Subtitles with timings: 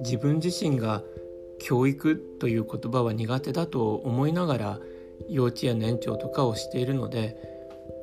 [0.00, 1.02] 自分自身が
[1.58, 4.80] 教育という言葉は苦手だと思いながら
[5.28, 7.36] 幼稚園年長とかをしているので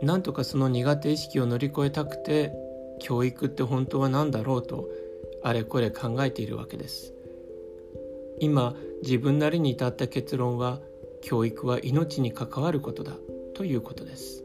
[0.02, 2.52] なんとかその苦手意識を乗り越えたくて
[3.00, 4.90] 教育って本当は何だろうと
[5.44, 7.14] あれこれ考えているわけです。
[8.40, 10.80] 今自分なりに至った結論は
[11.22, 13.14] 教育は命に関わることだ
[13.54, 14.44] ということです。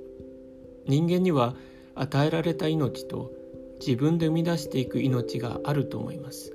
[0.86, 1.54] 人間には
[2.00, 3.32] 与えられた命と
[3.80, 6.52] 自分で生み出していく命があると思います。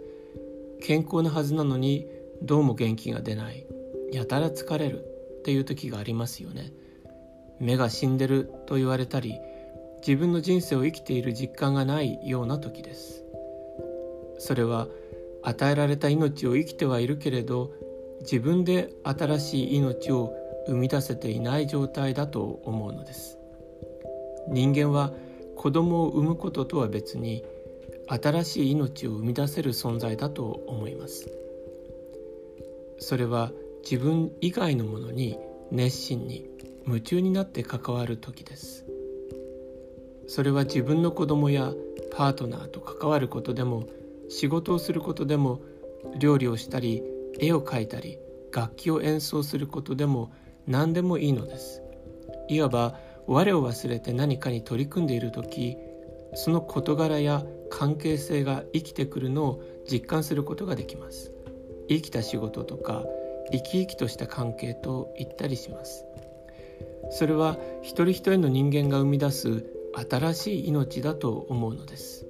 [0.81, 2.07] 健康なはずなのに
[2.41, 3.66] どうも元気が出ない。
[4.11, 5.13] やたら疲れる。
[5.39, 6.71] っていう時がありますよね。
[7.59, 8.49] 目が死んでる。
[8.66, 9.39] と言われたり
[10.05, 13.23] 自分の人生を生きている実感がないような時です。
[14.38, 14.88] それは
[15.44, 17.71] 与えられた命を生きてはいるけれど
[18.21, 20.33] 自分で新しい命を
[20.67, 23.38] 生み出せていない状態だと思うのです。
[24.47, 25.11] 人間は
[25.55, 27.43] 子供を産むこととは別に
[28.07, 31.30] 新しい命を生み出せる存在だと思います。
[33.00, 33.52] それは
[33.83, 35.38] 自分以外のものに
[35.72, 36.50] 熱心に
[36.86, 38.86] 夢中になって関わる時です。
[40.27, 41.73] それは自分の子供や
[42.16, 43.88] パートナーと関わることでも
[44.30, 45.61] 仕事をすることでも
[46.17, 47.03] 料理をしたり
[47.39, 48.17] 絵を描いたり
[48.53, 50.31] 楽器を演奏することでも
[50.67, 51.81] 何でもいいのです。
[52.47, 55.77] いわば我を忘れて何かに取り組んでいる時
[56.35, 61.31] その事柄や関係性が生きてくるのを実感することができます。
[61.89, 63.03] 生きた仕事とか
[63.52, 66.05] 生き生きとした関係と言ったりします。
[67.11, 69.65] それは一人一人の人間が生み出す
[70.09, 72.25] 新しい命だと思うのです。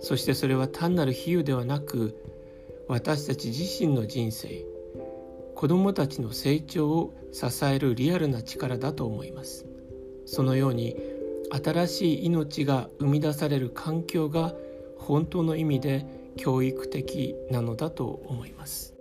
[0.00, 2.16] そしてそれは単なる比喩ではなく
[2.88, 4.64] 私たち自身の人生
[5.54, 9.71] 子どもたちの成長を支えるリアルな力だと思います。
[10.26, 10.96] そのように
[11.50, 14.54] 新しい命が生み出される環境が
[14.98, 16.06] 本当の意味で
[16.36, 18.91] 教育的なのだと思います。